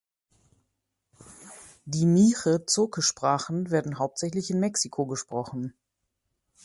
Die 1.85 2.07
Mixe-Zoque-Sprachen 2.07 3.69
werden 3.69 3.99
hauptsächlich 3.99 4.49
in 4.49 4.59
Mexiko 4.59 5.05
gesprochen. 5.05 5.75